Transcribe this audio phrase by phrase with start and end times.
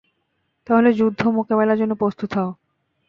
[0.67, 2.51] তাহলে যুদ্ধ মোকাবেলার জন্য প্রস্তুত হও।